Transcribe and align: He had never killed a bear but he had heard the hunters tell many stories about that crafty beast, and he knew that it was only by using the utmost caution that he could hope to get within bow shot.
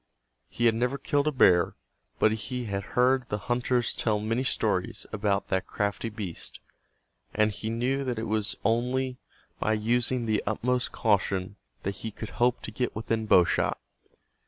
He 0.49 0.65
had 0.65 0.73
never 0.73 0.97
killed 0.97 1.27
a 1.27 1.31
bear 1.31 1.75
but 2.17 2.31
he 2.31 2.65
had 2.65 2.81
heard 2.97 3.29
the 3.29 3.37
hunters 3.37 3.93
tell 3.93 4.19
many 4.19 4.43
stories 4.43 5.05
about 5.13 5.49
that 5.49 5.67
crafty 5.67 6.09
beast, 6.09 6.59
and 7.35 7.51
he 7.51 7.69
knew 7.69 8.03
that 8.05 8.17
it 8.17 8.25
was 8.25 8.57
only 8.65 9.19
by 9.59 9.73
using 9.73 10.25
the 10.25 10.41
utmost 10.47 10.91
caution 10.91 11.55
that 11.83 11.97
he 11.97 12.09
could 12.09 12.29
hope 12.41 12.63
to 12.63 12.71
get 12.71 12.95
within 12.95 13.27
bow 13.27 13.43
shot. 13.43 13.79